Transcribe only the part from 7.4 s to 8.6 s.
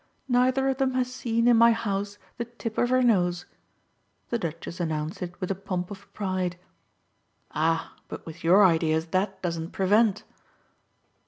"Ah but with